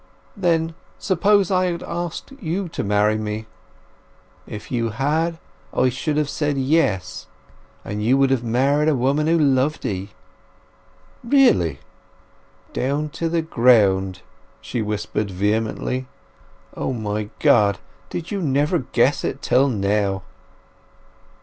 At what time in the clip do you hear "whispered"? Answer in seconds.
14.81-15.29